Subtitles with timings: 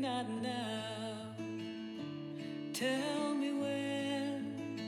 [0.00, 1.36] not now.
[2.72, 4.80] Tell me when.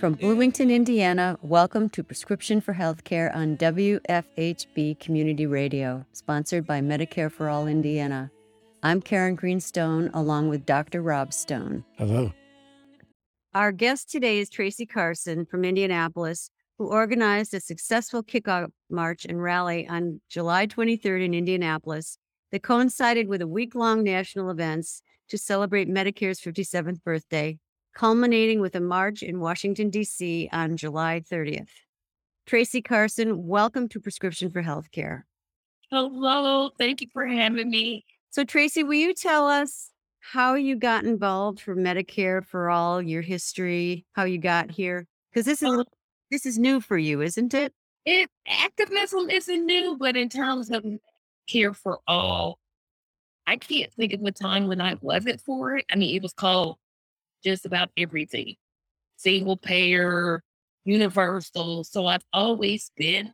[0.00, 7.30] From Bloomington, Indiana, welcome to Prescription for Healthcare on WFHB Community Radio, sponsored by Medicare
[7.30, 8.30] for All Indiana.
[8.82, 11.02] I'm Karen Green Stone, along with Dr.
[11.02, 11.84] Rob Stone.
[11.98, 12.32] Hello.
[13.54, 16.48] Our guest today is Tracy Carson from Indianapolis,
[16.78, 22.16] who organized a successful kickoff march and rally on July 23rd in Indianapolis
[22.54, 27.58] that coincided with a week long national events to celebrate Medicare's 57th birthday,
[27.96, 30.48] culminating with a march in Washington, D.C.
[30.52, 31.66] on July 30th.
[32.46, 35.22] Tracy Carson, welcome to Prescription for Healthcare.
[35.90, 36.70] Hello.
[36.78, 38.04] Thank you for having me.
[38.30, 39.90] So, Tracy, will you tell us
[40.20, 45.08] how you got involved for Medicare for all, your history, how you got here?
[45.32, 45.82] Because this is Uh,
[46.30, 47.74] this is new for you, isn't it?
[48.04, 50.84] It activism isn't new, but in terms of
[51.46, 52.58] care for all,
[53.46, 55.84] I can't think of a time when I wasn't for it.
[55.90, 56.78] I mean, it was called
[57.44, 58.54] just about everything.
[59.16, 60.42] Single payer,
[60.84, 61.84] universal.
[61.84, 63.32] So I've always been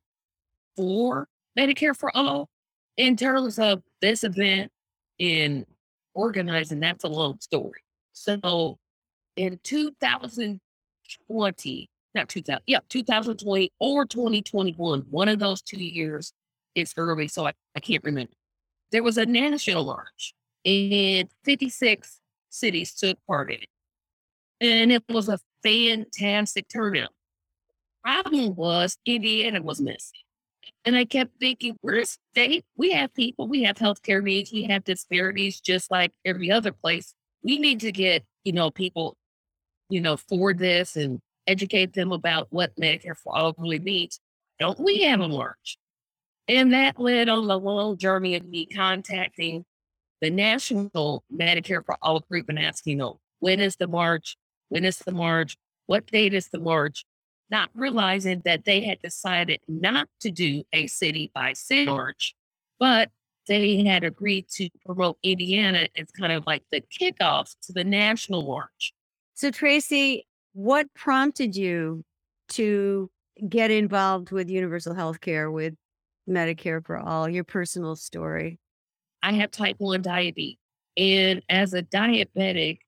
[0.76, 2.48] for Medicare for all.
[2.96, 4.70] In terms of this event
[5.18, 5.64] in
[6.14, 7.80] organizing, that's a long story.
[8.12, 8.78] So
[9.36, 16.32] in 2020, not 2000, yeah, 2020 or 2021, one of those two years,
[16.74, 18.32] it's early, so I, I can't remember.
[18.92, 23.68] There was a national march and 56 cities took part in it.
[24.60, 27.10] And it was a fantastic turnout.
[28.02, 30.20] Problem was Indiana was missing.
[30.84, 32.64] And I kept thinking, we're a state.
[32.76, 37.14] We have people, we have healthcare needs, we have disparities just like every other place.
[37.42, 39.16] We need to get, you know, people,
[39.88, 44.20] you know, for this and educate them about what Medicare for all really means.
[44.58, 45.78] Don't we have a march?
[46.48, 49.64] And that led on a long journey of me contacting
[50.20, 54.36] the National Medicare for All group and asking, know, when is the march?
[54.68, 55.56] When is the march?
[55.86, 57.04] What date is the march?
[57.50, 62.34] Not realizing that they had decided not to do a city by city march,
[62.78, 63.10] but
[63.48, 68.42] they had agreed to promote Indiana as kind of like the kickoff to the national
[68.42, 68.92] march.
[69.34, 72.04] So, Tracy, what prompted you
[72.50, 73.10] to
[73.48, 75.74] get involved with universal health care, with
[76.28, 78.58] Medicare for all, your personal story?
[79.22, 80.56] I have type 1 diabetes.
[80.96, 82.78] And as a diabetic,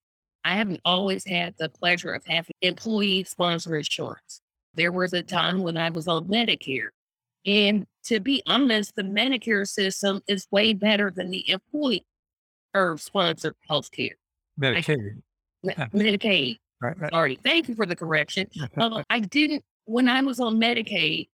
[0.44, 4.41] I haven't always had the pleasure of having employee sponsored insurance.
[4.75, 6.88] There was a time when I was on Medicare.
[7.47, 12.06] And to be honest, the Medicare system is way better than the employee
[12.75, 14.16] or sponsored health care.
[14.60, 15.22] Medicaid.
[15.62, 15.87] Me- Yeah.
[15.88, 16.59] Medicaid.
[16.81, 17.12] Right, right.
[17.12, 17.38] Sorry.
[17.42, 18.48] Thank you for the correction.
[18.76, 21.28] Uh, I didn't, when I was on Medicaid,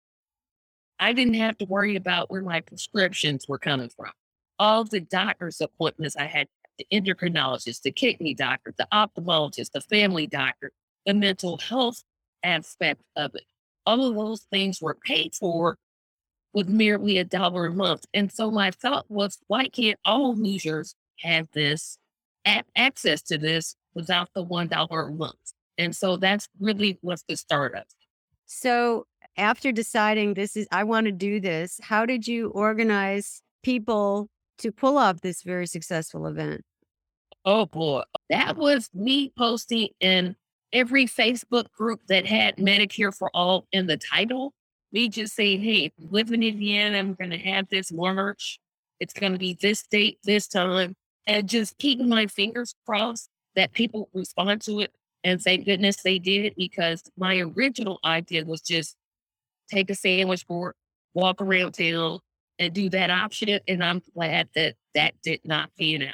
[1.00, 4.12] I didn't have to worry about where my prescriptions were coming from.
[4.60, 6.48] All the doctor's appointments I had,
[6.78, 10.72] the endocrinologist, the kidney doctor, the ophthalmologist, the family doctor,
[11.06, 12.04] the mental health
[12.44, 13.44] aspect of it.
[13.86, 15.78] All of those things were paid for
[16.54, 18.06] with merely a dollar a month.
[18.14, 22.00] And so my thought was, why can't all users have this
[22.46, 25.54] a- access to this without the one dollar a month?
[25.78, 27.84] And so that's really what's the start of.
[28.46, 29.06] So,
[29.38, 34.72] after deciding this is, I want to do this, how did you organize people to
[34.72, 36.62] pull off this very successful event?
[37.46, 40.36] Oh boy, that was me posting in
[40.74, 44.54] every Facebook group that had Medicare for All in the title.
[44.92, 48.60] Me just saying, hey, live in Indiana, I'm going to have this march.
[49.00, 53.74] It's going to be this date, this time, and just keeping my fingers crossed that
[53.74, 54.92] people respond to it.
[55.24, 58.96] And thank goodness they did because my original idea was just
[59.70, 60.76] take a sandwich board,
[61.14, 62.20] walk around town,
[62.60, 63.60] and do that option.
[63.68, 66.14] And I'm glad that that did not pan out.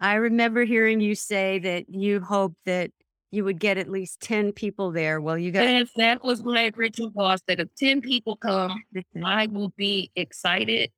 [0.00, 2.90] I remember hearing you say that you hoped that
[3.30, 5.20] you would get at least 10 people there.
[5.20, 9.24] Well, you got Yes, that was my original boss that if 10 people come, mm-hmm.
[9.24, 10.90] I will be excited.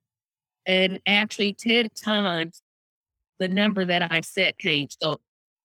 [0.66, 2.62] And actually, 10 times
[3.38, 4.98] the number that I set changed.
[5.02, 5.20] So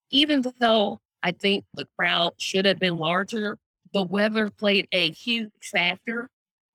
[0.09, 3.59] even though I think the crowd should have been larger,
[3.93, 6.29] the weather played a huge factor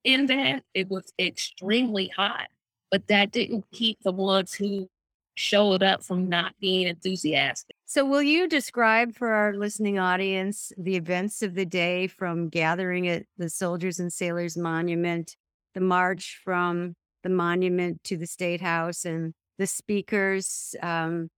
[0.05, 0.65] in that.
[0.75, 2.49] It was extremely hot,
[2.91, 4.89] but that didn't keep the ones who
[5.35, 7.77] showed up from not being enthusiastic.
[7.87, 13.09] So, will you describe for our listening audience the events of the day from gathering
[13.09, 15.37] at the Soldiers and Sailors Monument,
[15.75, 20.75] the march from the monument to the State House, and the speakers?
[20.83, 21.31] Um,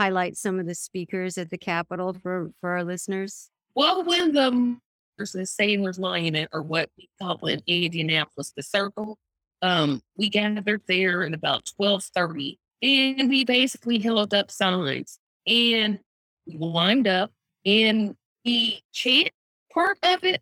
[0.00, 3.50] highlight some of the speakers at the Capitol for, for our listeners.
[3.74, 4.78] Well, when the
[5.26, 9.18] the Sailors Monument, or what we call in Indianapolis, the Circle,
[9.62, 15.98] um, we gathered there at about twelve thirty, And we basically held up signs and
[16.46, 17.30] we lined up
[17.66, 19.30] and the chant
[19.72, 20.40] part of it.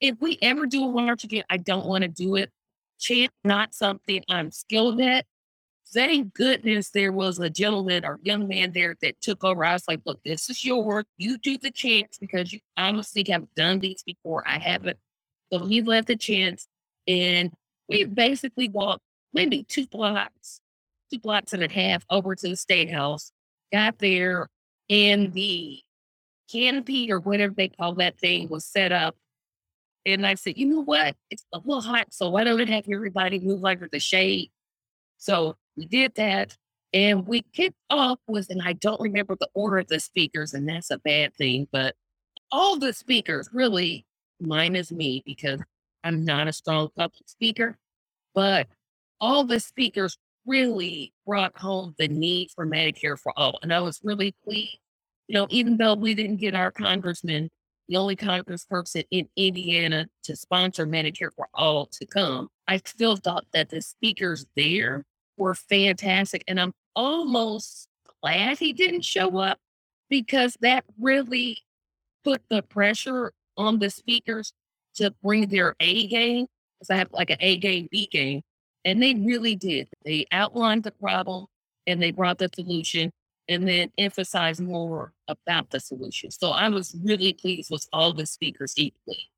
[0.00, 2.50] If we ever do a march again, I don't want to do it.
[3.00, 5.26] Chant, not something I'm skilled at.
[5.92, 9.64] Thank goodness there was a gentleman or young man there that took over.
[9.64, 11.06] I was like, look, this is your work.
[11.18, 14.42] You do the chants because you honestly have done these before.
[14.46, 14.98] I haven't.
[15.52, 16.66] So he left the chants
[17.06, 17.52] and
[17.88, 19.02] we basically walked
[19.32, 20.60] maybe two blocks,
[21.12, 23.30] two blocks and a half over to the state house,
[23.72, 24.48] got there,
[24.88, 25.80] and the
[26.50, 29.16] canopy or whatever they call that thing was set up.
[30.06, 31.16] And I said, you know what?
[31.30, 34.50] It's a little hot, so why don't it have everybody move under the shade?
[35.18, 36.56] So we did that.
[36.92, 40.68] And we kicked off with, and I don't remember the order of the speakers, and
[40.68, 41.96] that's a bad thing, but
[42.52, 44.06] all the speakers really,
[44.40, 45.60] mine is me, because
[46.04, 47.76] I'm not a strong public speaker,
[48.32, 48.68] but
[49.20, 50.16] all the speakers
[50.46, 53.58] really brought home the need for Medicare for all.
[53.62, 54.78] And I was really pleased.
[55.26, 57.50] You know, even though we didn't get our congressman,
[57.88, 63.46] the only congressperson in Indiana to sponsor Medicare for all to come, I still thought
[63.52, 65.04] that the speakers there
[65.36, 66.44] were fantastic.
[66.48, 67.88] And I'm almost
[68.22, 69.58] glad he didn't show up
[70.08, 71.58] because that really
[72.22, 74.52] put the pressure on the speakers
[74.96, 76.46] to bring their A game.
[76.78, 78.42] Because I have like an A game, B game.
[78.84, 79.88] And they really did.
[80.04, 81.46] They outlined the problem
[81.86, 83.10] and they brought the solution
[83.48, 86.30] and then emphasized more about the solution.
[86.30, 89.30] So I was really pleased with all the speakers equally,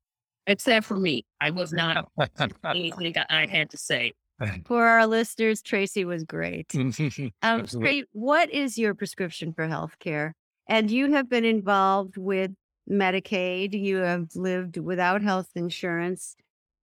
[0.45, 1.25] except for me.
[1.41, 2.09] I was not
[2.65, 4.13] anything I had to say.
[4.65, 6.71] For our listeners, Tracy was great.
[7.41, 10.31] Um, Tracy, what is your prescription for healthcare?
[10.69, 12.51] And you have been involved with
[12.89, 13.73] Medicaid.
[13.73, 16.35] You have lived without health insurance.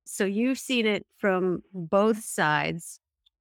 [0.07, 2.99] So you've seen it from both sides.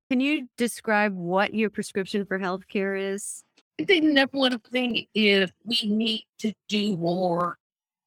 [0.10, 3.44] Can you describe what your prescription for healthcare is?
[3.80, 7.58] I think number one thing is we need to do more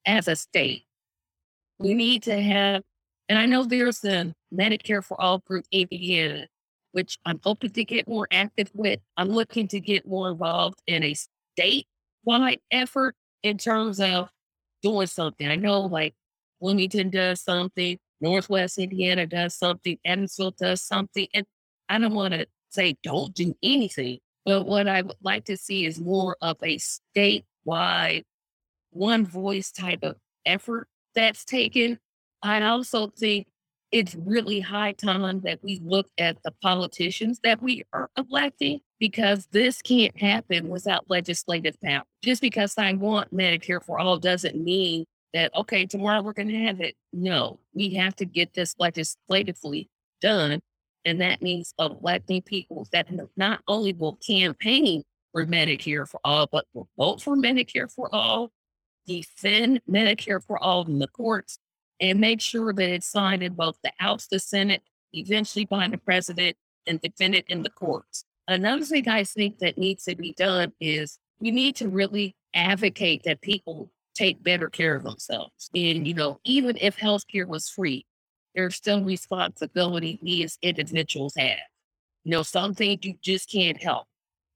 [0.07, 0.85] as a state.
[1.79, 2.83] We need to have,
[3.29, 6.47] and I know there's a Medicare for All group Indiana,
[6.93, 9.01] which I'm hoping to get more active with.
[9.17, 11.15] I'm looking to get more involved in a
[11.59, 14.29] statewide effort in terms of
[14.83, 15.49] doing something.
[15.49, 16.15] I know like
[16.61, 21.27] Bloomington does something, Northwest Indiana does something, Evansville does something.
[21.35, 21.47] And
[21.89, 25.87] I don't want to say don't do anything, but what I would like to see
[25.87, 28.25] is more of a statewide,
[28.91, 31.99] one voice type of effort that's taken.
[32.43, 33.47] I also think
[33.93, 39.47] it's really high time that we look at the politicians that we are electing because
[39.53, 42.03] this can't happen without legislative power.
[42.23, 45.05] Just because I want Medicare for all doesn't mean
[45.35, 46.97] that, okay, tomorrow we're going to have it.
[47.13, 49.89] No, we have to get this legislatively
[50.21, 50.61] done.
[51.05, 53.07] And that means electing people that
[53.37, 58.51] not only will campaign for Medicare for all, but will vote for Medicare for all,
[59.07, 61.59] defend Medicare for all in the courts,
[62.01, 64.83] and make sure that it's signed in both the House, the Senate,
[65.13, 66.57] eventually by the president,
[66.87, 68.25] and defended in the courts.
[68.49, 73.23] Another thing I think that needs to be done is we need to really advocate
[73.25, 75.69] that people take better care of themselves.
[75.75, 78.07] And, you know, even if healthcare was free,
[78.55, 81.59] there's still responsibility we as individuals have.
[82.25, 84.07] You know, some things you just can't help.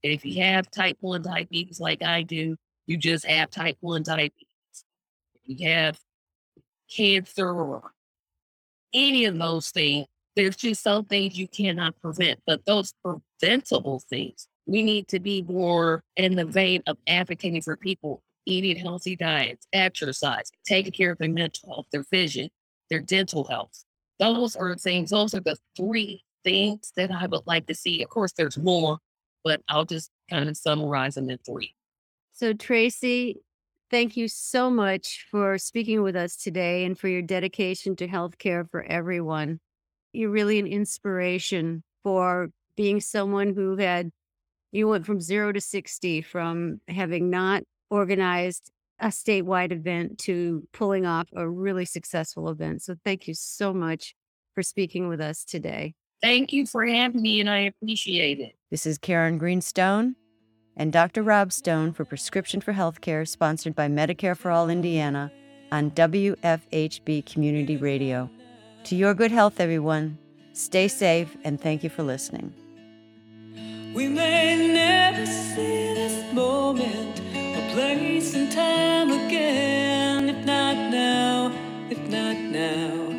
[0.03, 4.47] If you have type 1 diabetes like I do, you just have type 1 diabetes.
[5.35, 5.99] If you have
[6.94, 7.92] cancer or
[8.92, 10.06] any of those things,
[10.37, 12.40] there's just some things you cannot prevent.
[12.47, 17.76] But those preventable things, we need to be more in the vein of advocating for
[17.76, 22.49] people eating healthy diets, exercise, taking care of their mental health, their vision,
[22.88, 23.85] their dental health.
[24.18, 28.02] Those are things, those are the three things that I would like to see.
[28.02, 28.99] Of course, there's more,
[29.44, 31.75] but I'll just kind of summarize them in three.
[32.32, 33.40] So, Tracy,
[33.90, 38.68] thank you so much for speaking with us today and for your dedication to healthcare
[38.70, 39.61] for everyone.
[40.12, 44.11] You're really an inspiration for being someone who had,
[44.73, 48.70] you went from zero to 60, from having not organized
[49.00, 52.82] a statewide event to pulling off a really successful event.
[52.82, 54.14] So, thank you so much
[54.54, 55.94] for speaking with us today.
[56.23, 58.52] Thank you for having me, and I appreciate it.
[58.70, 60.16] This is Karen Green Stone
[60.81, 61.23] and Dr.
[61.23, 65.31] Rob Stone for Prescription for Healthcare, sponsored by Medicare for All Indiana
[65.71, 68.31] on WFHB Community Radio.
[68.85, 70.17] To your good health, everyone.
[70.55, 72.55] Stay safe and thank you for listening.
[73.95, 77.17] We may never see this moment,
[77.73, 80.31] place and time again.
[80.31, 81.53] If not now,
[81.91, 83.11] if not now.